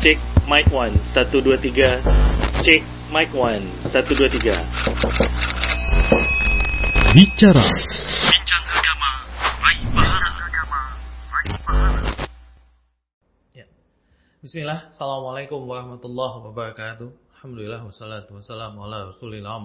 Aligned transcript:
Cek 0.00 0.16
mic 0.48 0.64
1 0.72 0.96
1 1.12 1.28
2 1.28 1.60
3. 1.60 2.00
Cek 2.64 2.80
mic 3.12 3.28
1 3.36 3.60
1 3.84 3.92
2 3.92 4.32
3. 4.32 4.56
Bicara 7.12 7.68
Bincang 8.24 8.64
agama, 8.64 9.10
raih 9.60 9.84
pahala 9.92 10.40
agama, 10.40 10.80
raih 11.36 11.52
pahala. 11.60 12.00
Ya. 13.52 13.68
Bismillah, 14.40 14.88
Assalamualaikum 14.88 15.68
warahmatullahi 15.68 16.48
wabarakatuh. 16.48 17.36
Alhamdulillah, 17.36 17.84
wassalatu 17.84 18.40
wassalamu 18.40 18.80
ala 18.88 19.12
rasulillah. 19.12 19.60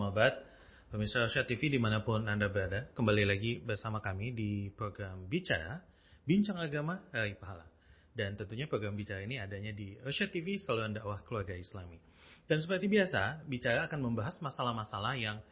Pemirsa 0.91 1.31
Asia 1.31 1.47
TV 1.47 1.71
di 1.71 1.79
mana 1.79 2.03
pun 2.03 2.27
Anda 2.27 2.51
berada, 2.51 2.91
kembali 2.91 3.23
lagi 3.23 3.63
bersama 3.63 4.03
kami 4.03 4.35
di 4.35 4.67
program 4.75 5.31
Bicara, 5.31 5.79
Bincang 6.27 6.59
Agama, 6.59 6.99
Raih 7.15 7.39
Pahala. 7.39 7.74
Dan 8.15 8.39
tentunya 8.39 8.63
program 8.63 8.95
Bicara 8.95 9.19
ini 9.27 9.35
adanya 9.43 9.75
di 9.75 9.91
Asia 9.99 10.31
TV, 10.31 10.55
saluran 10.55 10.95
dakwah 10.95 11.19
keluarga 11.27 11.51
islami. 11.51 11.99
Dan 12.47 12.63
seperti 12.63 12.87
biasa, 12.87 13.43
Bicara 13.43 13.91
akan 13.91 13.99
membahas 13.99 14.39
masalah-masalah 14.39 15.19
yang 15.19 15.43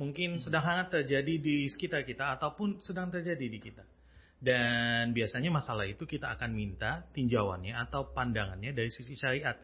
mungkin 0.00 0.40
sedang 0.40 0.64
hangat 0.64 0.96
terjadi 0.96 1.36
di 1.36 1.68
sekitar 1.68 2.08
kita 2.08 2.32
ataupun 2.40 2.80
sedang 2.80 3.12
terjadi 3.12 3.46
di 3.52 3.60
kita. 3.60 3.84
Dan 4.36 5.12
biasanya 5.12 5.48
masalah 5.48 5.84
itu 5.84 6.08
kita 6.08 6.32
akan 6.36 6.56
minta 6.56 7.04
tinjauannya 7.12 7.76
atau 7.88 8.12
pandangannya 8.12 8.72
dari 8.72 8.88
sisi 8.88 9.12
syariat. 9.12 9.56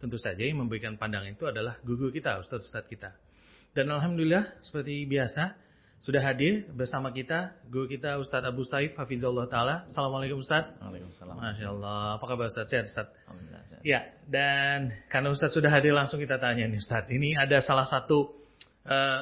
Tentu 0.00 0.16
saja 0.16 0.40
yang 0.40 0.64
memberikan 0.64 0.96
pandangan 0.96 1.32
itu 1.32 1.44
adalah 1.44 1.76
guru 1.84 2.08
kita, 2.08 2.40
ustadz-ustadz 2.40 2.88
kita. 2.88 3.10
Dan 3.72 3.92
Alhamdulillah 3.92 4.64
seperti 4.64 5.04
biasa 5.04 5.67
sudah 5.98 6.22
hadir 6.22 6.62
bersama 6.78 7.10
kita 7.10 7.58
guru 7.66 7.90
kita 7.90 8.22
Ustadz 8.22 8.46
Abu 8.46 8.62
Saif 8.62 8.94
Hafizullah 8.94 9.50
Ta'ala. 9.50 9.82
Assalamualaikum 9.90 10.46
Ustadz. 10.46 10.78
Waalaikumsalam. 10.78 11.34
Masya 11.34 11.66
Allah. 11.74 12.22
Apa 12.22 12.24
kabar 12.30 12.46
Ustadz? 12.46 12.70
Sehat 12.70 12.86
Ustadz? 12.86 13.10
Alhamdulillah. 13.26 13.62
sehat. 13.66 13.82
Ya, 13.82 14.00
dan 14.30 14.94
karena 15.10 15.34
Ustadz 15.34 15.58
sudah 15.58 15.74
hadir 15.74 15.90
langsung 15.90 16.22
kita 16.22 16.38
tanya 16.38 16.70
nih 16.70 16.78
Ustadz. 16.78 17.10
Ini 17.10 17.34
ada 17.42 17.58
salah 17.66 17.82
satu 17.82 18.30
eh, 18.86 19.20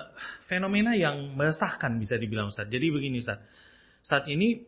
fenomena 0.53 0.93
yang 0.93 1.33
meresahkan 1.33 1.97
bisa 1.97 2.21
dibilang 2.21 2.53
Ustadz. 2.53 2.69
Jadi 2.69 2.87
begini 2.93 3.25
Ustadz. 3.25 3.49
Saat 4.05 4.29
ini 4.29 4.61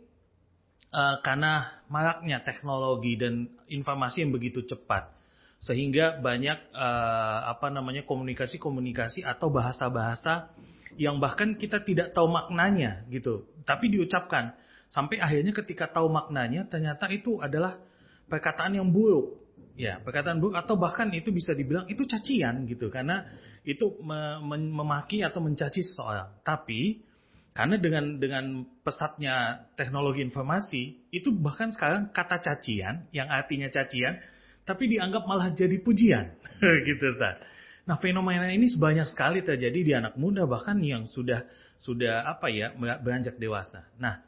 eh, 0.89 1.17
karena 1.21 1.85
maraknya 1.93 2.41
teknologi 2.41 3.21
dan 3.21 3.53
informasi 3.69 4.25
yang 4.25 4.33
begitu 4.33 4.65
cepat 4.65 5.13
sehingga 5.61 6.25
banyak 6.25 6.73
eh, 6.73 7.41
apa 7.53 7.69
namanya 7.69 8.01
komunikasi-komunikasi 8.09 9.29
atau 9.29 9.53
bahasa-bahasa 9.53 10.57
yang 10.99 11.23
bahkan 11.23 11.55
kita 11.55 11.81
tidak 11.87 12.11
tahu 12.11 12.27
maknanya 12.27 13.07
gitu, 13.09 13.47
tapi 13.63 13.89
diucapkan. 13.89 14.59
Sampai 14.91 15.23
akhirnya 15.23 15.55
ketika 15.55 15.87
tahu 15.87 16.11
maknanya 16.11 16.67
ternyata 16.67 17.07
itu 17.13 17.39
adalah 17.39 17.79
perkataan 18.27 18.75
yang 18.75 18.91
buruk, 18.91 19.39
ya 19.79 20.03
perkataan 20.03 20.43
buruk. 20.43 20.59
Atau 20.59 20.75
bahkan 20.75 21.07
itu 21.15 21.31
bisa 21.31 21.55
dibilang 21.55 21.87
itu 21.87 22.03
cacian 22.03 22.67
gitu. 22.67 22.91
Karena 22.91 23.23
itu 23.63 24.01
me- 24.03 24.41
me- 24.43 24.75
memaki 24.75 25.23
atau 25.23 25.39
mencaci 25.45 25.85
seseorang. 25.85 26.41
Tapi 26.43 27.05
karena 27.53 27.77
dengan 27.77 28.17
dengan 28.17 28.45
pesatnya 28.81 29.67
teknologi 29.77 30.23
informasi 30.25 31.11
itu 31.11 31.35
bahkan 31.35 31.69
sekarang 31.75 32.15
kata 32.15 32.39
cacian 32.39 33.11
yang 33.11 33.27
artinya 33.29 33.67
cacian 33.69 34.19
tapi 34.63 34.87
dianggap 34.89 35.25
malah 35.25 35.51
jadi 35.53 35.81
pujian. 35.81 36.39
Gitu 36.89 37.05
Ustaz. 37.09 37.41
Nah, 37.89 37.97
fenomena 37.97 38.53
ini 38.53 38.69
sebanyak 38.69 39.09
sekali 39.09 39.41
terjadi 39.41 39.81
di 39.81 39.93
anak 39.97 40.21
muda 40.21 40.45
bahkan 40.45 40.77
yang 40.85 41.09
sudah 41.09 41.49
sudah 41.81 42.29
apa 42.29 42.53
ya 42.53 42.77
beranjak 42.77 43.41
dewasa. 43.41 43.89
Nah, 43.97 44.21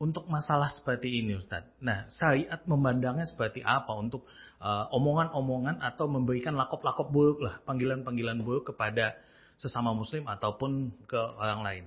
untuk 0.00 0.24
masalah 0.24 0.72
seperti 0.72 1.20
ini 1.20 1.36
Ustaz. 1.36 1.68
Nah, 1.84 2.08
syariat 2.08 2.64
memandangnya 2.64 3.28
seperti 3.28 3.60
apa 3.60 3.92
untuk 3.92 4.24
uh, 4.56 4.88
omongan-omongan 4.96 5.84
atau 5.84 6.08
memberikan 6.08 6.56
lakop-lakop 6.56 7.12
buruk 7.12 7.44
lah, 7.44 7.60
panggilan-panggilan 7.68 8.40
buruk 8.40 8.72
kepada 8.72 9.20
sesama 9.60 9.92
muslim 9.92 10.24
ataupun 10.24 10.88
ke 11.04 11.20
orang 11.36 11.60
lain. 11.60 11.84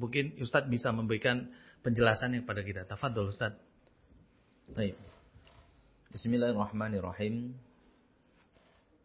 Mungkin 0.00 0.40
Ustaz 0.40 0.64
bisa 0.64 0.90
memberikan 0.96 1.52
penjelasannya 1.84 2.40
kepada 2.40 2.60
kita. 2.64 2.80
Tafadhol 2.88 3.28
Ustaz. 3.30 3.52
Baik. 4.72 4.96
Bismillahirrahmanirrahim. 6.08 7.52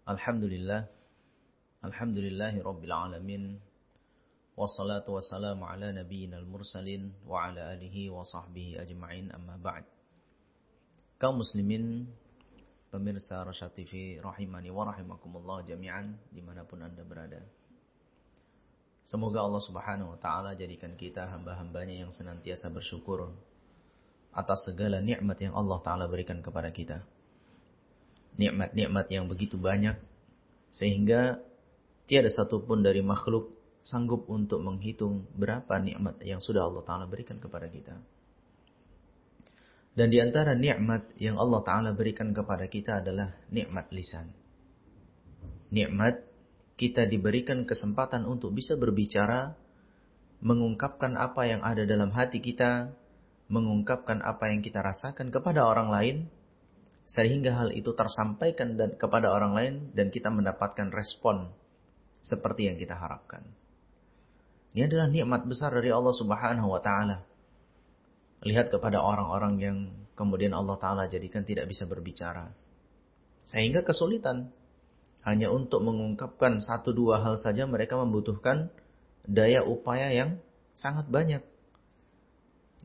Alhamdulillah. 0.08 0.99
Alhamdulillahi 1.80 2.60
Rabbil 2.60 2.92
Alamin. 2.92 3.56
Wassalatu 4.60 5.16
wassalamu 5.16 5.64
ala 5.64 5.96
nabiyyina 5.96 6.36
al-mursalin 6.36 7.16
wa 7.24 7.48
ala 7.48 7.72
alihi 7.72 8.12
wa 8.12 8.20
sahbihi 8.20 8.76
ajma'in 8.84 9.32
amma 9.32 9.56
ba'd. 9.56 9.88
Kaum 11.16 11.40
muslimin, 11.40 12.04
pemirsa 12.92 13.48
Rasya 13.48 13.72
TV 13.72 14.20
rahimani 14.20 14.68
wa 14.76 14.92
rahimakumullah 14.92 15.64
jami'an 15.64 16.20
di 16.28 16.44
mana 16.44 16.68
pun 16.68 16.84
anda 16.84 17.00
berada. 17.08 17.40
Semoga 19.08 19.40
Allah 19.40 19.64
subhanahu 19.64 20.12
wa 20.12 20.20
ta'ala 20.20 20.60
jadikan 20.60 21.00
kita 21.00 21.32
hamba-hambanya 21.32 21.96
yang 21.96 22.12
senantiasa 22.12 22.68
bersyukur 22.76 23.32
atas 24.36 24.68
segala 24.68 25.00
nikmat 25.00 25.40
yang 25.40 25.56
Allah 25.56 25.80
Ta'ala 25.80 26.12
berikan 26.12 26.44
kepada 26.44 26.76
kita. 26.76 27.08
Nikmat-nikmat 28.36 29.08
yang 29.08 29.32
begitu 29.32 29.56
banyak, 29.56 29.96
sehingga 30.76 31.40
tiada 32.09 32.34
satupun 32.34 32.81
dari 32.81 33.06
makhluk 33.06 33.53
sanggup 33.86 34.25
untuk 34.28 34.66
menghitung 34.66 35.30
berapa 35.38 35.78
nikmat 35.78 36.18
yang 36.25 36.42
sudah 36.42 36.66
Allah 36.66 36.81
Ta'ala 36.81 37.06
berikan 37.06 37.38
kepada 37.38 37.70
kita. 37.70 37.96
Dan 39.94 40.09
di 40.09 40.18
antara 40.18 40.58
nikmat 40.58 41.14
yang 41.22 41.38
Allah 41.38 41.62
Ta'ala 41.62 41.90
berikan 41.94 42.34
kepada 42.34 42.66
kita 42.66 43.06
adalah 43.06 43.38
nikmat 43.53 43.94
lisan. 43.94 44.34
Nikmat 45.69 46.25
kita 46.81 47.06
diberikan 47.06 47.69
kesempatan 47.69 48.25
untuk 48.25 48.58
bisa 48.58 48.74
berbicara, 48.74 49.53
mengungkapkan 50.42 51.14
apa 51.14 51.46
yang 51.46 51.62
ada 51.62 51.86
dalam 51.86 52.09
hati 52.09 52.42
kita, 52.42 52.90
mengungkapkan 53.53 54.25
apa 54.25 54.50
yang 54.50 54.66
kita 54.66 54.81
rasakan 54.81 55.30
kepada 55.30 55.66
orang 55.68 55.90
lain 55.94 56.18
sehingga 57.09 57.58
hal 57.58 57.74
itu 57.74 57.90
tersampaikan 57.98 58.78
dan 58.78 58.94
kepada 58.94 59.34
orang 59.34 59.53
lain 59.58 59.74
dan 59.98 60.14
kita 60.14 60.30
mendapatkan 60.30 60.94
respon 60.94 61.50
seperti 62.22 62.68
yang 62.68 62.78
kita 62.78 62.96
harapkan. 62.96 63.44
Ini 64.74 64.85
adalah 64.85 65.07
nikmat 65.09 65.41
besar 65.50 65.74
dari 65.74 65.90
Allah 65.90 66.13
Subhanahu 66.13 66.69
wa 66.69 66.81
taala. 66.84 67.25
Lihat 68.46 68.69
kepada 68.72 69.02
orang-orang 69.02 69.53
yang 69.59 69.78
kemudian 70.13 70.53
Allah 70.53 70.78
taala 70.78 71.09
jadikan 71.09 71.41
tidak 71.44 71.66
bisa 71.68 71.90
berbicara. 71.90 72.53
Sehingga 73.50 73.81
kesulitan 73.81 74.53
hanya 75.25 75.52
untuk 75.52 75.84
mengungkapkan 75.84 76.62
satu 76.63 76.94
dua 76.96 77.19
hal 77.19 77.35
saja 77.35 77.66
mereka 77.66 77.97
membutuhkan 78.00 78.72
daya 79.25 79.66
upaya 79.66 80.13
yang 80.13 80.40
sangat 80.78 81.09
banyak. 81.09 81.44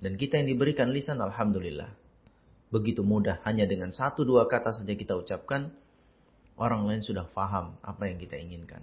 Dan 0.03 0.19
kita 0.19 0.41
yang 0.43 0.51
diberikan 0.51 0.91
lisan, 0.91 1.23
Alhamdulillah. 1.23 1.95
Begitu 2.75 3.07
mudah, 3.07 3.39
hanya 3.47 3.71
dengan 3.71 3.95
satu 3.95 4.27
dua 4.27 4.51
kata 4.51 4.75
saja 4.75 4.99
kita 4.99 5.15
ucapkan, 5.15 5.71
orang 6.59 6.91
lain 6.91 7.03
sudah 7.07 7.31
faham 7.31 7.79
apa 7.87 8.11
yang 8.11 8.19
kita 8.19 8.35
inginkan. 8.35 8.83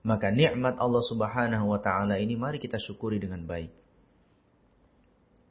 Maka 0.00 0.32
nikmat 0.32 0.80
Allah 0.80 1.04
subhanahu 1.04 1.76
wa 1.76 1.80
ta'ala 1.80 2.16
ini 2.16 2.32
mari 2.32 2.56
kita 2.56 2.80
syukuri 2.80 3.20
dengan 3.20 3.44
baik. 3.44 3.68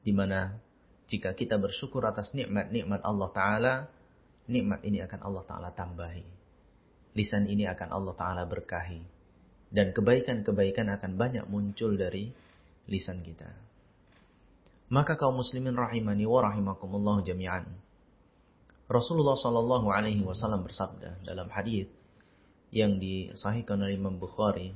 Di 0.02 0.10
mana 0.10 0.58
jika 1.06 1.38
kita 1.38 1.62
bersyukur 1.62 2.02
atas 2.06 2.34
nikmat-nikmat 2.34 3.06
Allah 3.06 3.30
ta'ala, 3.30 3.74
nikmat 4.50 4.82
ini 4.82 5.06
akan 5.06 5.20
Allah 5.22 5.44
ta'ala 5.46 5.70
tambahi. 5.74 6.26
Lisan 7.14 7.46
ini 7.46 7.70
akan 7.70 7.90
Allah 7.94 8.14
ta'ala 8.18 8.44
berkahi. 8.50 9.02
Dan 9.70 9.94
kebaikan-kebaikan 9.94 10.90
akan 10.98 11.12
banyak 11.14 11.46
muncul 11.46 11.94
dari 11.94 12.34
lisan 12.90 13.22
kita. 13.22 13.54
Maka 14.90 15.14
kaum 15.14 15.38
muslimin 15.38 15.78
rahimani 15.78 16.26
wa 16.26 16.42
rahimakumullah 16.42 17.22
jami'an. 17.22 17.70
Rasulullah 18.90 19.38
sallallahu 19.38 19.94
alaihi 19.94 20.26
wasallam 20.26 20.66
bersabda 20.66 21.22
dalam 21.22 21.46
hadis 21.53 21.85
yang 22.70 23.02
disahihkan 23.02 23.82
oleh 23.82 23.98
Imam 23.98 24.18
Bukhari. 24.22 24.74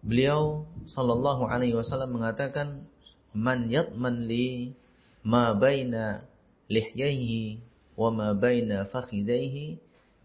Beliau 0.00 0.64
sallallahu 0.88 1.48
alaihi 1.48 1.76
wasallam 1.76 2.20
mengatakan, 2.20 2.88
"Man 3.36 3.68
yatman 3.68 4.24
li 4.24 4.72
ma 5.20 5.52
baina 5.52 6.24
lihyaihi 6.72 7.60
wa 7.96 8.08
ma 8.08 8.28
baina 8.32 8.88
fakhidaihi 8.88 9.76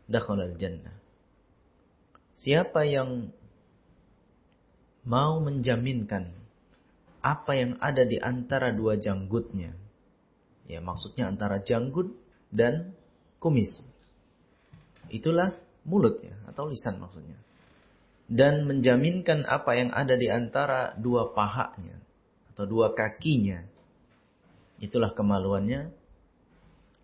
dakhala 0.08 0.52
al-jannah." 0.52 0.96
Siapa 2.36 2.84
yang 2.88 3.32
mau 5.08 5.40
menjaminkan 5.40 6.32
apa 7.26 7.52
yang 7.58 7.80
ada 7.82 8.04
di 8.06 8.20
antara 8.20 8.70
dua 8.76 9.00
janggutnya. 9.00 9.74
Ya, 10.66 10.82
maksudnya 10.82 11.30
antara 11.30 11.62
janggut 11.62 12.14
dan 12.50 12.94
kumis. 13.42 13.72
Itulah 15.10 15.54
mulut 15.86 16.20
ya, 16.20 16.36
atau 16.50 16.68
lisan 16.68 16.98
maksudnya. 17.00 17.38
Dan 18.26 18.66
menjaminkan 18.66 19.46
apa 19.46 19.78
yang 19.78 19.94
ada 19.94 20.18
di 20.18 20.26
antara 20.28 20.98
dua 20.98 21.32
pahanya 21.32 22.02
atau 22.52 22.66
dua 22.66 22.98
kakinya. 22.98 23.62
Itulah 24.82 25.14
kemaluannya. 25.14 25.94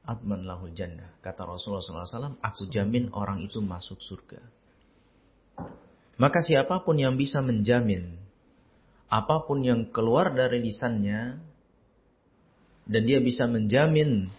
Atman 0.01 0.50
lahul 0.50 0.74
jannah. 0.74 1.13
Kata 1.22 1.45
Rasulullah 1.45 2.10
SAW, 2.10 2.42
aku 2.42 2.66
jamin 2.74 3.13
orang 3.13 3.38
itu 3.45 3.62
masuk 3.62 4.01
surga. 4.01 4.42
Maka 6.18 6.42
siapa 6.42 6.81
pun 6.81 6.98
yang 6.98 7.22
bisa 7.22 7.38
menjamin 7.45 8.18
apa 9.12 9.44
pun 9.44 9.60
yang 9.60 9.92
keluar 9.92 10.31
dari 10.31 10.63
lisannya 10.63 11.36
dan 12.88 13.01
dia 13.04 13.19
bisa 13.19 13.44
menjamin 13.44 14.31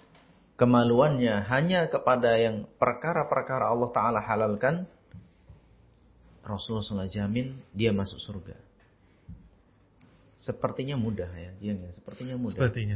kemaluannya 0.63 1.43
hanya 1.51 1.91
kepada 1.91 2.39
yang 2.39 2.71
perkara-perkara 2.79 3.67
Allah 3.67 3.91
Ta'ala 3.91 4.23
halalkan, 4.23 4.87
Rasulullah 6.47 7.03
SAW 7.03 7.11
jamin 7.11 7.59
dia 7.75 7.91
masuk 7.91 8.23
surga. 8.23 8.55
Sepertinya 10.39 10.95
mudah 10.95 11.31
ya, 11.35 11.51
dia 11.59 11.75
sepertinya 11.91 12.39
mudah. 12.39 12.55
Sepertinya. 12.55 12.95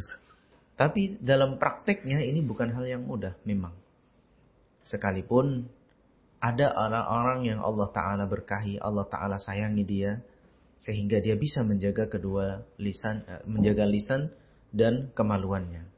Tapi 0.79 1.19
dalam 1.19 1.59
prakteknya 1.59 2.23
ini 2.23 2.39
bukan 2.39 2.71
hal 2.71 2.87
yang 2.87 3.03
mudah 3.03 3.35
memang. 3.43 3.75
Sekalipun 4.87 5.67
ada 6.39 6.71
orang-orang 6.71 7.51
yang 7.51 7.61
Allah 7.67 7.91
Ta'ala 7.91 8.31
berkahi, 8.31 8.79
Allah 8.79 9.11
Ta'ala 9.11 9.43
sayangi 9.43 9.83
dia, 9.83 10.23
sehingga 10.79 11.19
dia 11.19 11.35
bisa 11.35 11.67
menjaga 11.67 12.07
kedua 12.07 12.63
lisan, 12.79 13.27
eh, 13.27 13.43
menjaga 13.51 13.91
lisan 13.91 14.31
dan 14.71 15.11
kemaluannya. 15.19 15.96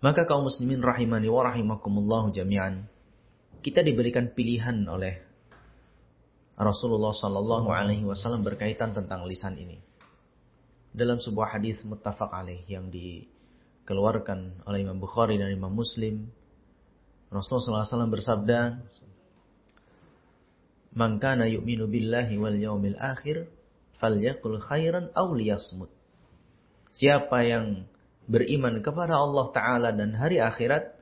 Maka 0.00 0.24
kaum 0.24 0.48
muslimin 0.48 0.80
rahimani 0.80 1.28
wa 1.28 1.44
rahimakumullah 1.44 2.32
jami'an, 2.32 2.88
kita 3.60 3.84
diberikan 3.84 4.32
pilihan 4.32 4.80
oleh 4.88 5.20
Rasulullah 6.56 7.12
Sallallahu 7.12 7.68
Alaihi 7.72 8.04
Wasallam 8.08 8.40
berkaitan 8.44 8.96
tentang 8.96 9.28
lisan 9.28 9.60
ini. 9.60 9.80
Dalam 10.92 11.20
sebuah 11.20 11.56
hadis 11.56 11.80
muttafaq 11.84 12.32
alaih 12.32 12.64
yang 12.66 12.88
dikeluarkan 12.88 14.64
oleh 14.64 14.78
Imam 14.82 14.98
Bukhari 14.98 15.38
dan 15.38 15.52
Imam 15.54 15.70
Muslim 15.70 16.26
Rasulullah 17.30 17.86
SAW 17.86 18.10
bersabda 18.10 18.82
Man 20.90 21.22
kana 21.22 21.46
yu'minu 21.46 21.86
billahi 21.86 22.34
wal 22.34 22.58
yaumil 22.58 22.98
akhir 22.98 23.46
falyakul 24.02 24.58
khairan 24.58 25.14
aw 25.14 25.30
liyasmut. 25.30 25.86
Siapa 26.90 27.46
yang 27.46 27.86
beriman 28.30 28.78
kepada 28.78 29.18
Allah 29.18 29.46
Ta'ala 29.50 29.90
dan 29.90 30.14
hari 30.14 30.38
akhirat, 30.38 30.94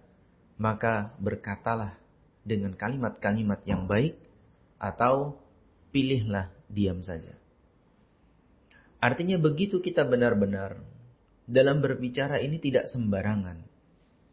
maka 0.56 1.12
berkatalah 1.20 1.92
dengan 2.40 2.72
kalimat-kalimat 2.72 3.60
yang 3.68 3.84
baik, 3.84 4.16
atau 4.80 5.36
pilihlah 5.92 6.48
diam 6.72 7.04
saja. 7.04 7.36
Artinya 8.98 9.36
begitu 9.36 9.78
kita 9.78 10.08
benar-benar 10.08 10.80
dalam 11.44 11.84
berbicara 11.84 12.40
ini 12.40 12.56
tidak 12.58 12.88
sembarangan. 12.88 13.60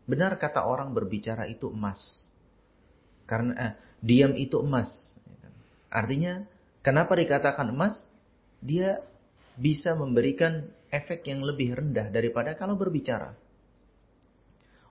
Benar 0.06 0.38
kata 0.38 0.64
orang 0.64 0.96
berbicara 0.96 1.50
itu 1.50 1.70
emas. 1.70 2.30
Karena 3.26 3.54
eh, 3.58 3.74
diam 4.02 4.34
itu 4.38 4.62
emas. 4.62 5.18
Artinya 5.90 6.46
kenapa 6.86 7.18
dikatakan 7.18 7.74
emas? 7.74 8.10
Dia 8.62 9.02
bisa 9.56 9.96
memberikan 9.96 10.68
efek 10.92 11.28
yang 11.28 11.44
lebih 11.44 11.76
rendah 11.76 12.12
daripada 12.12 12.56
kalau 12.56 12.76
berbicara. 12.80 13.36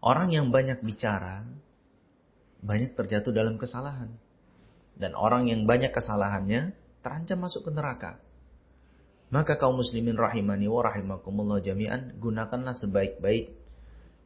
Orang 0.05 0.32
yang 0.37 0.52
banyak 0.52 0.84
bicara 0.84 1.49
banyak 2.64 2.96
terjatuh 2.96 3.31
dalam 3.31 3.61
kesalahan. 3.61 4.08
Dan 4.96 5.12
orang 5.12 5.52
yang 5.52 5.69
banyak 5.69 5.93
kesalahannya 5.93 6.72
terancam 7.05 7.44
masuk 7.44 7.69
ke 7.69 7.70
neraka. 7.76 8.16
Maka 9.28 9.61
kaum 9.61 9.76
muslimin 9.76 10.16
rahimani 10.16 10.70
wa 10.70 10.81
rahimakumullah 10.81 11.60
jami'an, 11.60 12.17
gunakanlah 12.17 12.72
sebaik-baik 12.72 13.52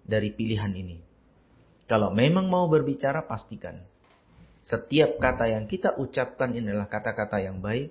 dari 0.06 0.30
pilihan 0.30 0.70
ini. 0.70 1.02
Kalau 1.88 2.12
memang 2.12 2.46
mau 2.46 2.68
berbicara, 2.68 3.24
pastikan. 3.24 3.80
Setiap 4.60 5.16
kata 5.16 5.48
yang 5.48 5.64
kita 5.64 5.96
ucapkan 5.96 6.52
ini 6.52 6.68
adalah 6.68 6.92
kata-kata 6.92 7.40
yang 7.40 7.64
baik. 7.64 7.88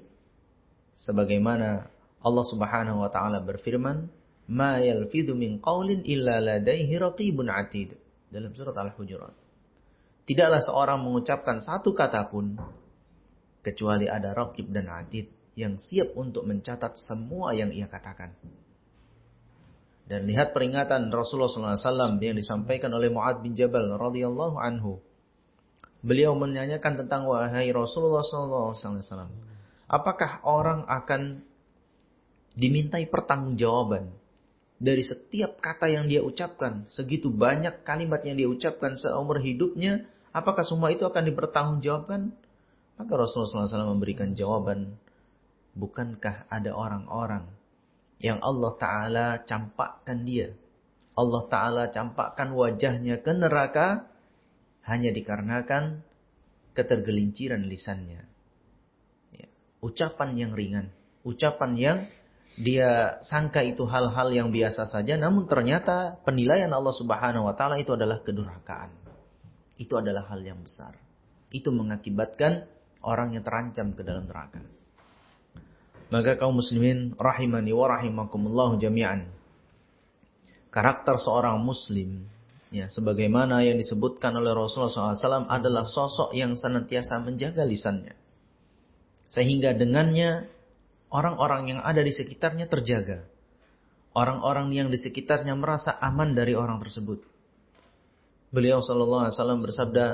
Sebagaimana 0.94 1.90
Allah 2.28 2.46
subhanahu 2.46 3.00
wa 3.00 3.10
ta'ala 3.10 3.40
berfirman, 3.40 4.12
Ma 4.48 4.80
yalfidhu 4.80 5.36
min 5.36 5.60
qawlin 5.60 6.04
illa 6.08 6.40
ladaihi 6.40 6.96
raqibun 7.00 7.52
atid. 7.52 7.96
Dalam 8.28 8.52
surat 8.52 8.76
Al-Hujurat. 8.76 9.32
Tidaklah 10.28 10.60
seorang 10.60 11.00
mengucapkan 11.00 11.64
satu 11.64 11.96
kata 11.96 12.28
pun, 12.28 12.60
kecuali 13.64 14.12
ada 14.12 14.36
raqib 14.36 14.68
dan 14.72 14.92
atid 14.92 15.32
yang 15.56 15.80
siap 15.80 16.12
untuk 16.20 16.44
mencatat 16.44 17.00
semua 17.00 17.56
yang 17.56 17.72
ia 17.72 17.88
katakan. 17.88 18.36
Dan 20.08 20.24
lihat 20.24 20.56
peringatan 20.56 21.12
Rasulullah 21.12 21.52
SAW 21.76 22.16
yang 22.24 22.40
disampaikan 22.40 22.96
oleh 22.96 23.12
Muad 23.12 23.44
bin 23.44 23.56
Jabal 23.56 23.92
radhiyallahu 24.00 24.56
anhu. 24.56 25.04
Beliau 26.00 26.32
menanyakan 26.32 27.04
tentang 27.04 27.28
wahai 27.28 27.68
Rasulullah 27.76 28.24
SAW. 28.24 29.28
Apakah 29.92 30.40
orang 30.48 30.88
akan 30.88 31.44
dimintai 32.58 33.06
pertanggungjawaban 33.06 34.10
dari 34.78 35.02
setiap 35.02 35.58
kata 35.58 35.90
yang 35.90 36.06
dia 36.06 36.22
ucapkan, 36.22 36.86
segitu 36.90 37.34
banyak 37.34 37.82
kalimat 37.82 38.22
yang 38.22 38.38
dia 38.38 38.46
ucapkan 38.46 38.94
seumur 38.94 39.42
hidupnya, 39.42 40.06
apakah 40.30 40.62
semua 40.62 40.94
itu 40.94 41.02
akan 41.02 41.26
dipertanggungjawabkan? 41.34 42.30
Maka 42.98 43.14
Rasulullah 43.14 43.66
SAW 43.66 43.98
memberikan 43.98 44.38
jawaban, 44.38 44.98
Bukankah 45.78 46.50
ada 46.50 46.74
orang-orang 46.74 47.46
yang 48.18 48.42
Allah 48.42 48.74
Ta'ala 48.82 49.28
campakkan 49.46 50.26
dia? 50.26 50.58
Allah 51.14 51.46
Ta'ala 51.46 51.84
campakkan 51.94 52.50
wajahnya 52.58 53.22
ke 53.22 53.30
neraka 53.38 54.10
hanya 54.90 55.14
dikarenakan 55.14 56.02
ketergelinciran 56.74 57.62
lisannya. 57.70 58.26
Ya. 59.38 59.48
Ucapan 59.86 60.34
yang 60.34 60.58
ringan. 60.58 60.90
Ucapan 61.22 61.72
yang 61.78 61.98
dia 62.58 63.22
sangka 63.22 63.62
itu 63.62 63.86
hal-hal 63.86 64.34
yang 64.34 64.50
biasa 64.50 64.90
saja, 64.90 65.14
namun 65.14 65.46
ternyata 65.46 66.18
penilaian 66.26 66.74
Allah 66.74 66.90
Subhanahu 66.90 67.46
wa 67.46 67.54
taala 67.54 67.78
itu 67.78 67.94
adalah 67.94 68.26
kedurhakaan. 68.26 68.90
Itu 69.78 69.94
adalah 69.94 70.26
hal 70.26 70.42
yang 70.42 70.66
besar. 70.66 70.98
Itu 71.54 71.70
mengakibatkan 71.70 72.66
orang 73.06 73.38
yang 73.38 73.46
terancam 73.46 73.94
ke 73.94 74.02
dalam 74.02 74.26
neraka. 74.26 74.58
Maka 76.10 76.42
kaum 76.42 76.58
muslimin 76.58 77.14
rahimani 77.14 77.78
wa 77.78 77.94
rahimakumullah 77.94 78.74
jami'an. 78.82 79.30
Karakter 80.74 81.22
seorang 81.22 81.62
muslim 81.62 82.26
ya 82.74 82.90
sebagaimana 82.90 83.62
yang 83.64 83.78
disebutkan 83.78 84.34
oleh 84.34 84.52
Rasulullah 84.52 85.14
SAW 85.14 85.46
adalah 85.46 85.86
sosok 85.86 86.34
yang 86.34 86.58
senantiasa 86.58 87.22
menjaga 87.22 87.62
lisannya. 87.64 88.18
Sehingga 89.30 89.78
dengannya 89.78 90.57
orang-orang 91.12 91.76
yang 91.76 91.80
ada 91.84 92.04
di 92.04 92.12
sekitarnya 92.12 92.68
terjaga. 92.68 93.28
Orang-orang 94.18 94.74
yang 94.74 94.88
di 94.90 94.98
sekitarnya 94.98 95.54
merasa 95.54 95.94
aman 96.02 96.34
dari 96.34 96.58
orang 96.58 96.82
tersebut. 96.82 97.22
Beliau 98.50 98.82
sallallahu 98.82 99.28
alaihi 99.28 99.36
wasallam 99.38 99.62
bersabda, 99.62 100.08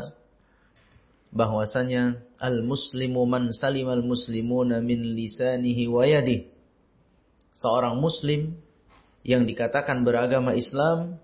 bahwasanya 1.34 2.20
al-muslimu 2.38 3.24
man 3.26 3.50
salimal 3.56 4.04
muslimuna 4.04 4.84
min 4.84 5.16
lisanihi 5.16 5.88
wa 5.88 6.04
yadihi. 6.04 6.52
Seorang 7.54 8.02
muslim 8.02 8.58
yang 9.24 9.46
dikatakan 9.46 10.04
beragama 10.04 10.58
Islam, 10.58 11.22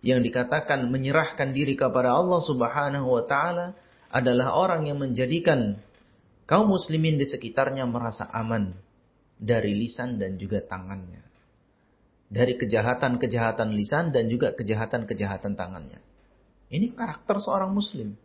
yang 0.00 0.22
dikatakan 0.22 0.86
menyerahkan 0.88 1.52
diri 1.52 1.74
kepada 1.74 2.14
Allah 2.14 2.40
Subhanahu 2.40 3.08
wa 3.08 3.24
taala 3.26 3.74
adalah 4.08 4.54
orang 4.54 4.86
yang 4.86 5.02
menjadikan 5.02 5.80
kaum 6.46 6.70
muslimin 6.70 7.18
di 7.18 7.26
sekitarnya 7.26 7.82
merasa 7.88 8.30
aman 8.30 8.83
dari 9.38 9.74
lisan 9.74 10.16
dan 10.16 10.38
juga 10.38 10.62
tangannya. 10.64 11.22
Dari 12.30 12.58
kejahatan-kejahatan 12.58 13.76
lisan 13.76 14.10
dan 14.10 14.26
juga 14.26 14.56
kejahatan-kejahatan 14.56 15.54
tangannya. 15.54 16.00
Ini 16.72 16.90
karakter 16.96 17.38
seorang 17.38 17.70
muslim. 17.70 18.18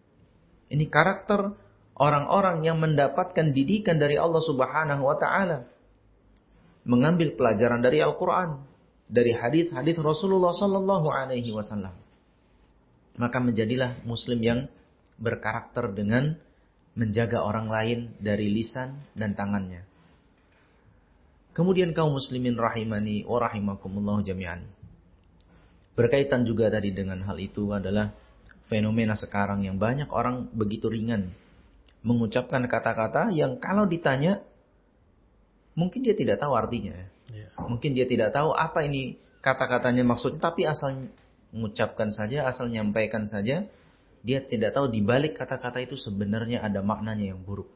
Ini 0.69 0.85
karakter 0.89 1.53
orang-orang 1.99 2.65
yang 2.65 2.79
mendapatkan 2.79 3.53
didikan 3.53 3.99
dari 3.99 4.15
Allah 4.15 4.41
Subhanahu 4.41 5.03
wa 5.05 5.17
taala. 5.19 5.67
Mengambil 6.87 7.35
pelajaran 7.37 7.83
dari 7.83 8.01
Al-Qur'an, 8.01 8.65
dari 9.05 9.35
hadis-hadis 9.35 9.99
Rasulullah 9.99 10.55
sallallahu 10.55 11.09
alaihi 11.11 11.51
wasallam. 11.53 11.93
Maka 13.19 13.37
menjadilah 13.43 14.05
muslim 14.07 14.39
yang 14.39 14.59
berkarakter 15.19 15.91
dengan 15.91 16.39
menjaga 16.95 17.43
orang 17.43 17.67
lain 17.67 17.99
dari 18.17 18.47
lisan 18.47 19.03
dan 19.13 19.35
tangannya. 19.35 19.83
Kemudian 21.59 21.91
kaum 21.91 22.15
muslimin 22.15 22.55
rahimani 22.55 23.27
wa 23.27 23.35
rahimakumullah 23.43 24.23
jami'an. 24.23 24.63
Berkaitan 25.91 26.47
juga 26.47 26.71
tadi 26.71 26.95
dengan 26.95 27.19
hal 27.27 27.35
itu 27.35 27.75
adalah 27.75 28.15
fenomena 28.71 29.19
sekarang 29.19 29.67
yang 29.67 29.75
banyak 29.75 30.07
orang 30.07 30.47
begitu 30.55 30.87
ringan 30.87 31.35
mengucapkan 31.99 32.63
kata-kata 32.63 33.35
yang 33.35 33.59
kalau 33.59 33.83
ditanya 33.83 34.39
mungkin 35.75 35.99
dia 35.99 36.15
tidak 36.15 36.39
tahu 36.39 36.55
artinya. 36.55 36.95
Ya. 37.27 37.51
Mungkin 37.59 37.91
dia 37.91 38.07
tidak 38.07 38.31
tahu 38.31 38.55
apa 38.55 38.87
ini 38.87 39.19
kata-katanya 39.43 40.07
maksudnya 40.07 40.39
tapi 40.39 40.63
asal 40.63 41.11
mengucapkan 41.51 42.07
saja, 42.15 42.47
asal 42.47 42.71
nyampaikan 42.71 43.27
saja, 43.27 43.67
dia 44.23 44.39
tidak 44.47 44.79
tahu 44.79 44.87
di 44.87 45.03
balik 45.03 45.35
kata-kata 45.35 45.83
itu 45.83 45.99
sebenarnya 45.99 46.63
ada 46.63 46.79
maknanya 46.79 47.35
yang 47.35 47.43
buruk. 47.43 47.67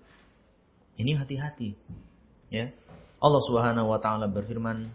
Ini 0.96 1.20
hati-hati. 1.20 1.76
Ya. 2.48 2.72
Allah 3.24 3.40
Subhanahu 3.48 3.88
wa 3.88 4.04
taala 4.04 4.28
berfirman, 4.28 4.92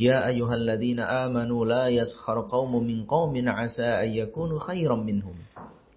"Ya 0.00 0.24
ayyuhalladzina 0.24 1.28
amanu 1.28 1.60
la 1.68 1.92
yaskhar 1.92 2.48
qaumun 2.48 2.88
min 2.88 2.98
qaumin 3.04 3.52
'asa 3.52 4.00
ay 4.00 4.16
yakunu 4.24 4.56
khairan 4.56 5.04
minhum." 5.04 5.36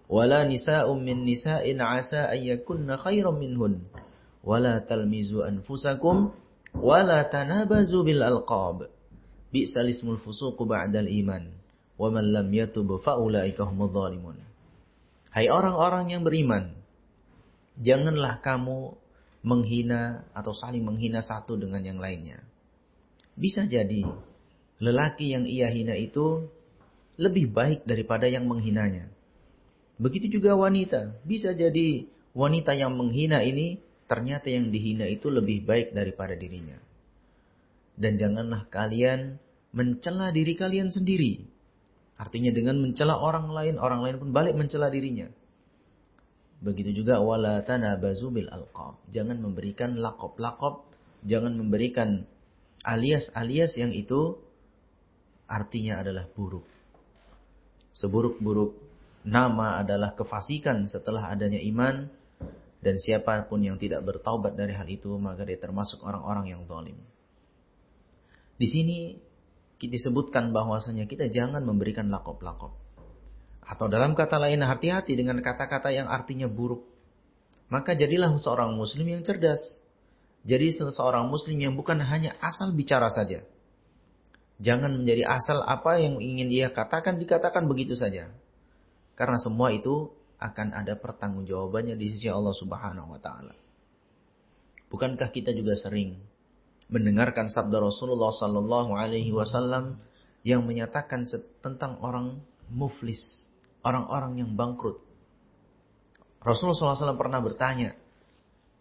Wala 0.09 0.43
nisa'un 0.43 0.99
min 0.99 1.23
nisa'in 1.23 1.79
'asa 1.79 2.33
ay 2.35 2.51
yakunna 2.51 2.99
khairan 2.99 3.39
minhun. 3.39 3.85
Wala 4.43 4.83
talmizu 4.83 5.45
anfusakum 5.45 6.35
wala 6.75 7.23
tanabazu 7.31 8.03
bil 8.03 8.27
alqab. 8.27 8.91
Bi'sal 9.53 9.87
ismul 9.87 10.19
fusuqu 10.19 10.67
ba'dal 10.67 11.07
iman. 11.07 11.47
Wa 11.95 12.11
man 12.11 12.27
lam 12.27 12.51
yatub 12.51 12.91
fa 12.99 13.15
ulaika 13.15 13.63
humudz 13.63 13.95
zalimun. 13.95 14.37
Hai 15.29 15.45
orang-orang 15.45 16.09
yang 16.09 16.25
beriman, 16.25 16.73
janganlah 17.77 18.41
kamu 18.41 18.97
menghina 19.39 20.27
atau 20.35 20.51
saling 20.51 20.83
menghina 20.83 21.23
satu 21.23 21.55
dengan 21.55 21.79
yang 21.83 21.99
lainnya. 21.99 22.43
Bisa 23.39 23.63
jadi 23.63 24.03
lelaki 24.83 25.31
yang 25.31 25.47
ia 25.47 25.71
hina 25.71 25.95
itu 25.95 26.47
lebih 27.19 27.51
baik 27.51 27.83
daripada 27.87 28.27
yang 28.27 28.47
menghinanya. 28.47 29.11
Begitu 29.99 30.39
juga 30.39 30.55
wanita. 30.55 31.19
Bisa 31.27 31.51
jadi 31.51 32.07
wanita 32.31 32.71
yang 32.75 32.95
menghina 32.95 33.43
ini 33.43 33.79
ternyata 34.07 34.47
yang 34.47 34.71
dihina 34.71 35.07
itu 35.07 35.27
lebih 35.27 35.67
baik 35.67 35.91
daripada 35.91 36.35
dirinya. 36.35 36.79
Dan 37.99 38.15
janganlah 38.15 38.71
kalian 38.71 39.39
mencela 39.75 40.31
diri 40.31 40.55
kalian 40.55 40.87
sendiri. 40.87 41.43
Artinya 42.19 42.51
dengan 42.51 42.79
mencela 42.79 43.15
orang 43.15 43.51
lain, 43.51 43.75
orang 43.79 44.03
lain 44.03 44.15
pun 44.19 44.29
balik 44.35 44.55
mencela 44.55 44.91
dirinya. 44.91 45.27
Begitu 46.59 47.03
juga 47.03 47.23
wala 47.23 47.63
tanabazu 47.63 48.31
bil 48.35 48.51
alqab. 48.51 48.99
Jangan 49.11 49.39
memberikan 49.39 49.95
lakop-lakop, 49.95 50.83
jangan 51.23 51.55
memberikan 51.55 52.27
alias-alias 52.83 53.79
yang 53.79 53.95
itu 53.95 54.35
artinya 55.47 56.03
adalah 56.03 56.27
buruk. 56.27 56.67
Seburuk-buruk 57.95 58.75
nama 59.23 59.79
adalah 59.79 60.15
kefasikan 60.15 60.87
setelah 60.87 61.31
adanya 61.31 61.59
iman 61.63 62.07
dan 62.79 62.95
siapa 62.95 63.43
pun 63.47 63.59
yang 63.59 63.75
tidak 63.75 64.03
bertaubat 64.07 64.55
dari 64.55 64.71
hal 64.71 64.87
itu 64.87 65.11
maka 65.19 65.43
dia 65.43 65.59
termasuk 65.59 65.99
orang-orang 66.03 66.55
yang 66.55 66.61
zalim. 66.67 66.95
Di 68.59 68.67
sini 68.67 69.15
disebutkan 69.79 70.51
bahwasanya 70.51 71.07
kita 71.07 71.31
jangan 71.31 71.63
memberikan 71.63 72.11
lakop-lakop. 72.11 72.75
Atau 73.69 73.85
dalam 73.85 74.17
kata 74.17 74.41
lain 74.41 74.65
hati-hati 74.65 75.13
dengan 75.13 75.37
kata-kata 75.45 75.93
yang 75.93 76.09
artinya 76.09 76.49
buruk. 76.49 76.81
Maka 77.69 77.93
jadilah 77.93 78.33
seorang 78.41 78.73
muslim 78.73 79.05
yang 79.13 79.21
cerdas. 79.21 79.61
Jadi 80.41 80.73
seorang 80.73 81.29
muslim 81.29 81.61
yang 81.61 81.77
bukan 81.77 82.01
hanya 82.01 82.33
asal 82.41 82.73
bicara 82.73 83.13
saja. 83.13 83.45
Jangan 84.57 84.91
menjadi 84.97 85.29
asal 85.29 85.61
apa 85.61 86.01
yang 86.01 86.17
ingin 86.17 86.49
dia 86.49 86.73
katakan 86.73 87.21
dikatakan 87.21 87.69
begitu 87.69 87.93
saja. 87.93 88.33
Karena 89.13 89.37
semua 89.37 89.69
itu 89.69 90.09
akan 90.39 90.73
ada 90.73 90.97
pertanggungjawabannya 90.97 91.99
di 91.99 92.15
sisi 92.15 92.31
Allah 92.31 92.55
Subhanahu 92.55 93.13
wa 93.13 93.19
taala. 93.21 93.53
Bukankah 94.89 95.29
kita 95.29 95.53
juga 95.53 95.77
sering 95.77 96.17
mendengarkan 96.89 97.51
sabda 97.51 97.77
Rasulullah 97.77 98.33
sallallahu 98.33 98.97
alaihi 98.97 99.29
wasallam 99.29 100.01
yang 100.41 100.65
menyatakan 100.65 101.27
tentang 101.61 102.01
orang 102.01 102.41
muflis, 102.71 103.45
orang-orang 103.83 104.43
yang 104.43 104.51
bangkrut. 104.55 104.99
Rasulullah 106.39 106.95
SAW 106.95 107.19
pernah 107.19 107.43
bertanya 107.43 107.99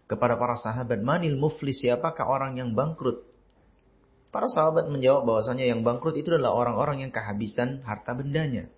kepada 0.09 0.39
para 0.41 0.57
sahabat, 0.57 1.03
manil 1.03 1.37
muflis, 1.37 1.85
siapakah 1.85 2.25
orang 2.25 2.57
yang 2.57 2.73
bangkrut? 2.73 3.27
Para 4.33 4.49
sahabat 4.49 4.89
menjawab 4.89 5.25
bahwasanya 5.25 5.69
yang 5.69 5.85
bangkrut 5.85 6.17
itu 6.17 6.33
adalah 6.33 6.55
orang-orang 6.55 7.05
yang 7.05 7.13
kehabisan 7.13 7.85
harta 7.85 8.13
bendanya, 8.17 8.69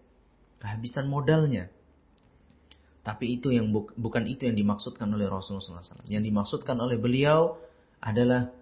kehabisan 0.63 1.07
modalnya. 1.07 1.71
Tapi 3.01 3.41
itu 3.41 3.51
yang 3.51 3.73
bu 3.73 3.89
bukan 3.97 4.29
itu 4.29 4.45
yang 4.45 4.55
dimaksudkan 4.55 5.09
oleh 5.09 5.27
Rasulullah 5.27 5.81
SAW. 5.83 6.05
Yang 6.07 6.25
dimaksudkan 6.31 6.77
oleh 6.79 7.01
beliau 7.01 7.57
adalah 7.99 8.53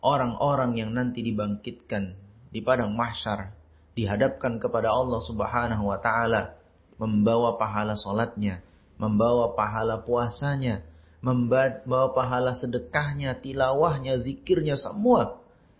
orang-orang 0.00 0.78
yang 0.78 0.90
nanti 0.94 1.20
dibangkitkan 1.20 2.14
di 2.48 2.60
padang 2.62 2.94
mahsyar, 2.94 3.52
dihadapkan 3.98 4.62
kepada 4.62 4.94
Allah 4.94 5.20
Subhanahu 5.20 5.90
wa 5.90 5.98
taala 5.98 6.57
membawa 6.98 7.56
pahala 7.56 7.94
solatnya, 7.94 8.60
membawa 8.98 9.54
pahala 9.54 10.02
puasanya, 10.02 10.82
membawa 11.22 12.12
pahala 12.12 12.52
sedekahnya, 12.58 13.38
tilawahnya, 13.38 14.22
zikirnya, 14.22 14.74
semua 14.74 15.38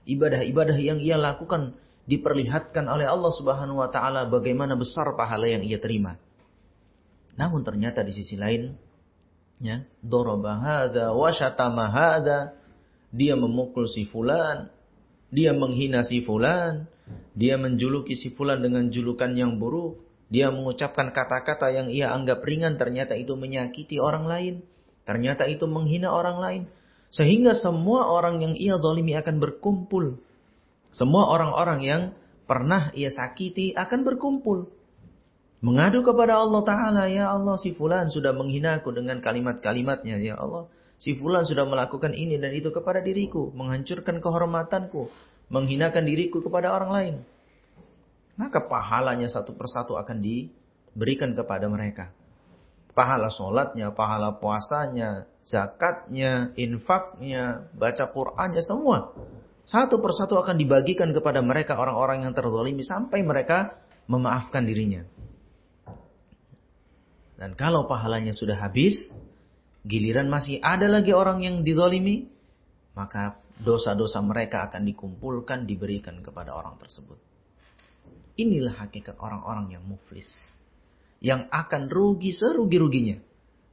ibadah-ibadah 0.09 0.79
yang 0.81 0.99
ia 1.05 1.21
lakukan 1.21 1.77
diperlihatkan 2.09 2.89
oleh 2.89 3.05
Allah 3.05 3.33
Subhanahu 3.37 3.85
wa 3.85 3.93
taala 3.93 4.25
bagaimana 4.25 4.73
besar 4.73 5.13
pahala 5.13 5.45
yang 5.45 5.61
ia 5.61 5.77
terima. 5.77 6.17
Namun 7.37 7.61
ternyata 7.61 8.01
di 8.01 8.17
sisi 8.17 8.35
lain 8.35 8.73
ya, 9.61 9.85
syatama 11.37 11.93
hadza, 11.93 12.57
dia 13.13 13.37
memukul 13.37 13.85
si 13.85 14.09
fulan, 14.09 14.73
dia 15.29 15.53
menghina 15.53 16.01
si 16.01 16.25
fulan, 16.25 16.89
dia 17.37 17.61
menjuluki 17.61 18.17
si 18.17 18.33
fulan 18.33 18.65
dengan 18.65 18.89
julukan 18.89 19.29
yang 19.37 19.61
buruk, 19.61 20.01
dia 20.29 20.53
mengucapkan 20.53 21.09
kata-kata 21.09 21.73
yang 21.73 21.89
ia 21.89 22.13
anggap 22.13 22.45
ringan, 22.45 22.77
ternyata 22.77 23.17
itu 23.17 23.33
menyakiti 23.33 23.97
orang 23.97 24.29
lain. 24.29 24.55
Ternyata 25.09 25.49
itu 25.49 25.65
menghina 25.65 26.13
orang 26.13 26.37
lain. 26.37 26.63
Sehingga 27.09 27.57
semua 27.57 28.13
orang 28.13 28.45
yang 28.45 28.53
ia 28.53 28.77
zalimi 28.77 29.17
akan 29.17 29.41
berkumpul. 29.41 30.21
Semua 30.93 31.33
orang-orang 31.33 31.81
yang 31.81 32.03
pernah 32.45 32.93
ia 32.93 33.09
sakiti 33.09 33.73
akan 33.73 34.05
berkumpul. 34.05 34.69
Mengadu 35.65 36.05
kepada 36.05 36.37
Allah 36.37 36.61
Ta'ala, 36.61 37.05
Ya 37.09 37.33
Allah 37.33 37.57
si 37.57 37.73
fulan 37.73 38.13
sudah 38.13 38.37
menghina 38.37 38.85
aku 38.85 38.93
dengan 38.93 39.25
kalimat-kalimatnya. 39.25 40.21
Ya 40.21 40.37
Allah, 40.37 40.69
si 41.01 41.17
fulan 41.17 41.49
sudah 41.49 41.65
melakukan 41.65 42.13
ini 42.13 42.37
dan 42.37 42.53
itu 42.53 42.69
kepada 42.69 43.01
diriku. 43.01 43.49
Menghancurkan 43.57 44.21
kehormatanku. 44.21 45.09
Menghinakan 45.49 46.05
diriku 46.05 46.45
kepada 46.45 46.77
orang 46.77 46.93
lain 46.93 47.17
maka 48.39 48.63
pahalanya 48.63 49.27
satu 49.27 49.53
persatu 49.59 49.99
akan 49.99 50.23
diberikan 50.23 51.35
kepada 51.35 51.67
mereka. 51.67 52.15
Pahala 52.95 53.31
sholatnya, 53.35 53.91
pahala 53.91 54.39
puasanya, 54.39 55.27
zakatnya, 55.43 56.55
infaknya, 56.55 57.67
baca 57.75 58.07
Qur'annya, 58.11 58.63
semua. 58.63 59.13
Satu 59.69 60.01
persatu 60.01 60.39
akan 60.39 60.57
dibagikan 60.57 61.13
kepada 61.13 61.45
mereka 61.45 61.77
orang-orang 61.77 62.25
yang 62.25 62.33
terzolimi 62.33 62.81
sampai 62.87 63.21
mereka 63.27 63.77
memaafkan 64.09 64.65
dirinya. 64.65 65.05
Dan 67.39 67.55
kalau 67.55 67.87
pahalanya 67.87 68.35
sudah 68.35 68.59
habis, 68.59 68.99
giliran 69.87 70.27
masih 70.27 70.59
ada 70.59 70.91
lagi 70.91 71.15
orang 71.15 71.45
yang 71.45 71.63
dizolimi, 71.63 72.27
maka 72.99 73.39
dosa-dosa 73.63 74.19
mereka 74.27 74.67
akan 74.67 74.83
dikumpulkan, 74.89 75.69
diberikan 75.69 76.19
kepada 76.19 76.51
orang 76.57 76.75
tersebut. 76.83 77.28
Inilah 78.39 78.87
hakikat 78.87 79.19
orang-orang 79.19 79.75
yang 79.75 79.83
muflis. 79.83 80.31
Yang 81.19 81.51
akan 81.51 81.91
rugi 81.91 82.31
serugi-ruginya. 82.31 83.19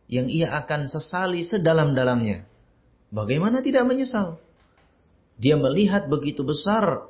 Yang 0.10 0.27
ia 0.41 0.48
akan 0.57 0.89
sesali 0.89 1.45
sedalam-dalamnya. 1.45 2.50
Bagaimana 3.13 3.62
tidak 3.62 3.86
menyesal? 3.86 4.41
Dia 5.38 5.53
melihat 5.62 6.10
begitu 6.10 6.41
besar 6.41 7.05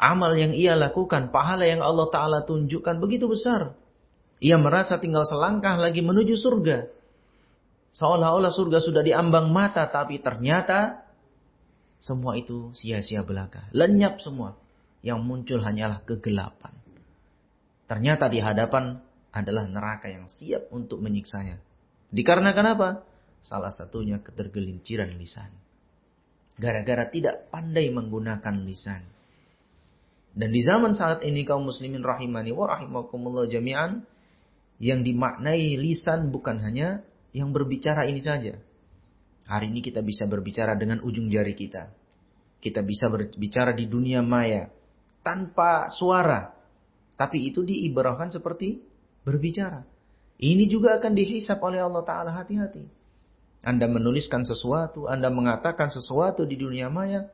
amal 0.00 0.32
yang 0.34 0.56
ia 0.56 0.74
lakukan, 0.74 1.30
pahala 1.30 1.68
yang 1.68 1.84
Allah 1.84 2.08
Ta'ala 2.10 2.38
tunjukkan 2.48 2.98
begitu 2.98 3.28
besar. 3.30 3.76
Ia 4.40 4.56
merasa 4.56 4.98
tinggal 4.98 5.28
selangkah 5.28 5.76
lagi 5.76 6.00
menuju 6.00 6.34
surga. 6.34 6.88
Seolah-olah 7.94 8.50
surga 8.50 8.82
sudah 8.82 9.02
diambang 9.06 9.54
mata, 9.54 9.86
tapi 9.86 10.18
ternyata 10.18 11.06
semua 12.00 12.34
itu 12.34 12.74
sia-sia 12.74 13.22
belaka. 13.22 13.70
Lenyap 13.70 14.18
semua 14.18 14.63
yang 15.04 15.20
muncul 15.20 15.60
hanyalah 15.60 16.00
kegelapan. 16.08 16.72
Ternyata 17.84 18.32
di 18.32 18.40
hadapan 18.40 19.04
adalah 19.28 19.68
neraka 19.68 20.08
yang 20.08 20.24
siap 20.32 20.72
untuk 20.72 21.04
menyiksanya. 21.04 21.60
Dikarenakan 22.08 22.66
apa? 22.72 22.88
Salah 23.44 23.68
satunya 23.68 24.24
ketergelinciran 24.24 25.12
lisan. 25.20 25.52
Gara-gara 26.56 27.04
tidak 27.12 27.52
pandai 27.52 27.92
menggunakan 27.92 28.64
lisan. 28.64 29.04
Dan 30.32 30.50
di 30.50 30.64
zaman 30.64 30.96
saat 30.96 31.20
ini 31.22 31.44
kaum 31.44 31.68
muslimin 31.68 32.00
rahimani 32.00 32.50
wa 32.56 32.66
rahimakumullah 32.66 33.46
jami'an 33.46 34.02
yang 34.80 35.04
dimaknai 35.04 35.78
lisan 35.78 36.32
bukan 36.32 36.58
hanya 36.64 37.04
yang 37.36 37.52
berbicara 37.52 38.08
ini 38.08 38.24
saja. 38.24 38.56
Hari 39.44 39.68
ini 39.68 39.84
kita 39.84 40.00
bisa 40.00 40.24
berbicara 40.24 40.74
dengan 40.74 41.04
ujung 41.04 41.28
jari 41.28 41.52
kita. 41.52 41.92
Kita 42.64 42.80
bisa 42.80 43.12
berbicara 43.12 43.76
di 43.76 43.84
dunia 43.84 44.24
maya 44.24 44.72
tanpa 45.24 45.88
suara. 45.88 46.52
Tapi 47.16 47.48
itu 47.48 47.64
diibarahkan 47.64 48.30
seperti 48.30 48.84
berbicara. 49.24 49.82
Ini 50.38 50.68
juga 50.68 51.00
akan 51.00 51.12
dihisap 51.16 51.58
oleh 51.64 51.80
Allah 51.80 52.04
Ta'ala 52.04 52.30
hati-hati. 52.36 52.84
Anda 53.64 53.88
menuliskan 53.88 54.44
sesuatu, 54.44 55.08
Anda 55.08 55.32
mengatakan 55.32 55.88
sesuatu 55.88 56.44
di 56.44 56.60
dunia 56.60 56.92
maya, 56.92 57.32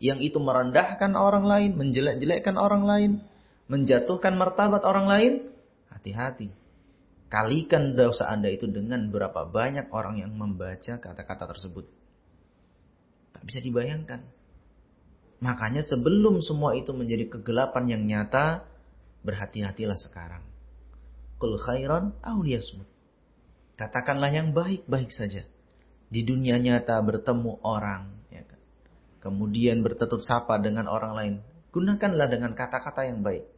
yang 0.00 0.16
itu 0.24 0.40
merendahkan 0.40 1.12
orang 1.12 1.44
lain, 1.44 1.70
menjelek-jelekkan 1.76 2.56
orang 2.56 2.88
lain, 2.88 3.10
menjatuhkan 3.68 4.32
martabat 4.40 4.80
orang 4.88 5.06
lain, 5.06 5.32
hati-hati. 5.92 6.48
Kalikan 7.28 7.94
dosa 7.94 8.26
Anda 8.26 8.48
itu 8.50 8.66
dengan 8.66 9.12
berapa 9.12 9.46
banyak 9.46 9.92
orang 9.92 10.18
yang 10.24 10.32
membaca 10.34 10.96
kata-kata 10.98 11.44
tersebut. 11.52 11.84
Tak 13.36 13.42
bisa 13.44 13.60
dibayangkan. 13.60 14.39
Makanya 15.40 15.80
sebelum 15.80 16.44
semua 16.44 16.76
itu 16.76 16.92
menjadi 16.92 17.32
kegelapan 17.32 17.84
yang 17.88 18.02
nyata, 18.04 18.68
berhati-hatilah 19.24 19.96
sekarang. 19.96 20.44
Kul 21.40 21.56
khairan 21.56 22.12
awliyasmut. 22.20 22.84
Katakanlah 23.80 24.28
yang 24.28 24.52
baik-baik 24.52 25.08
saja. 25.08 25.48
Di 26.12 26.20
dunia 26.20 26.60
nyata 26.60 27.00
bertemu 27.00 27.64
orang. 27.64 28.28
Ya 28.28 28.44
kan? 28.44 28.60
Kemudian 29.24 29.80
bertetut 29.80 30.20
sapa 30.20 30.60
dengan 30.60 30.84
orang 30.92 31.12
lain. 31.16 31.34
Gunakanlah 31.72 32.28
dengan 32.28 32.52
kata-kata 32.52 33.08
yang 33.08 33.24
baik. 33.24 33.48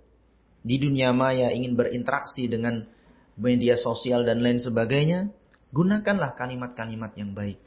Di 0.63 0.79
dunia 0.79 1.11
maya 1.11 1.51
ingin 1.51 1.75
berinteraksi 1.75 2.47
dengan 2.47 2.87
media 3.35 3.75
sosial 3.75 4.23
dan 4.23 4.39
lain 4.39 4.63
sebagainya. 4.63 5.35
Gunakanlah 5.75 6.39
kalimat-kalimat 6.39 7.19
yang 7.19 7.35
baik. 7.35 7.59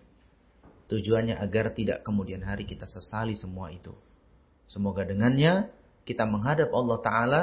Tujuannya 0.88 1.36
agar 1.36 1.76
tidak 1.76 2.06
kemudian 2.06 2.46
hari 2.46 2.64
kita 2.64 2.88
sesali 2.88 3.36
semua 3.36 3.74
itu. 3.74 4.05
Semoga 4.68 5.06
dengannya 5.06 5.70
kita 6.06 6.26
menghadap 6.26 6.70
Allah 6.74 6.98
Ta'ala 7.02 7.42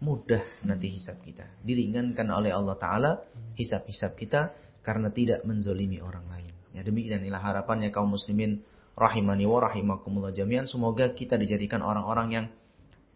mudah 0.00 0.42
nanti 0.64 0.90
hisap 0.90 1.20
kita. 1.22 1.44
Diringankan 1.60 2.26
oleh 2.32 2.50
Allah 2.50 2.76
Ta'ala 2.78 3.10
hisap-hisap 3.54 4.16
kita 4.16 4.54
karena 4.80 5.12
tidak 5.12 5.44
menzolimi 5.44 6.00
orang 6.00 6.24
lain. 6.32 6.54
Ya 6.72 6.80
demikian 6.86 7.20
inilah 7.20 7.42
harapannya 7.42 7.92
kaum 7.92 8.14
muslimin 8.16 8.64
rahimani 8.96 9.44
wa 9.44 9.60
rahimakumullah 9.60 10.32
jami'an. 10.32 10.64
Semoga 10.64 11.12
kita 11.12 11.36
dijadikan 11.36 11.84
orang-orang 11.84 12.28
yang 12.32 12.46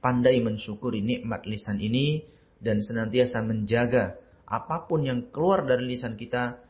pandai 0.05 0.37
mensyukuri 0.45 1.01
nikmat 1.01 1.49
lisan 1.49 1.81
ini 1.81 2.21
dan 2.61 2.85
senantiasa 2.85 3.41
menjaga 3.41 4.21
apa 4.45 4.85
pun 4.85 5.01
yang 5.09 5.33
keluar 5.33 5.65
dari 5.65 5.97
lisan 5.97 6.21
kita 6.21 6.61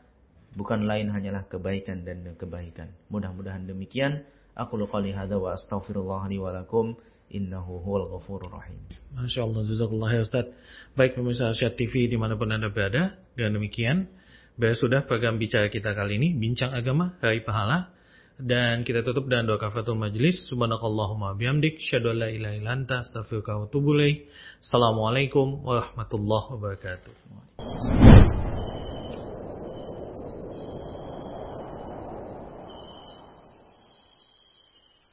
bukan 0.55 0.87
lain 0.87 1.11
hanyalah 1.11 1.43
kebaikan 1.51 2.07
dan 2.07 2.23
kebaikan. 2.39 2.95
Mudah-mudahan 3.11 3.67
demikian. 3.67 4.23
Qouli 4.55 5.11
hadza 5.11 5.35
wa 5.35 5.51
astaghfirullah 5.51 6.31
li 6.31 6.39
wa 6.39 6.55
lakum 6.55 6.95
innahu 7.27 7.83
huwal 7.83 8.07
ghafurur 8.15 8.55
rahim. 8.55 8.79
Masya 9.11 9.43
Allah, 9.43 9.67
jazakallah 9.67 10.09
ya 10.15 10.23
Ustaz. 10.23 10.47
Baik 10.95 11.19
pemirsa 11.19 11.51
Asyad 11.51 11.75
TV 11.75 12.07
di 12.07 12.15
mana 12.15 12.39
pun 12.39 12.47
Anda 12.47 12.71
berada, 12.71 13.19
dan 13.35 13.51
demikian, 13.51 14.07
Baik 14.55 14.79
sudah 14.79 15.03
program 15.03 15.35
bicara 15.35 15.67
kita 15.67 15.91
kali 15.91 16.15
ini, 16.15 16.31
Bincang 16.39 16.71
Agama, 16.71 17.19
Hari 17.19 17.43
Pahala. 17.43 17.91
Dan 18.35 18.83
kita 18.83 18.99
tutup 18.99 19.31
dengan 19.31 19.47
doa 19.47 19.59
kafatul 19.59 19.95
majlis. 19.95 20.51
Subhanakallahumma 20.51 21.39
bihamdik. 21.39 21.79
Syadu 21.79 22.11
la 22.11 22.27
ilaha 22.27 22.55
illa 22.59 22.75
anta. 22.75 22.99
Assalamualaikum 22.99 25.63
warahmatullahi 25.63 26.47
wabarakatuh. 26.59 28.14